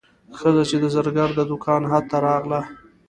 [0.37, 2.61] ښځه چې د زرګر د دوکان حد ته راغله.